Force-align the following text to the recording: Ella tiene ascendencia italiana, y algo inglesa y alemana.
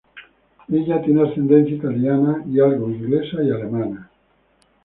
Ella 0.67 0.99
tiene 1.03 1.21
ascendencia 1.29 1.75
italiana, 1.75 2.43
y 2.51 2.59
algo 2.59 2.89
inglesa 2.89 3.43
y 3.43 3.51
alemana. 3.51 4.09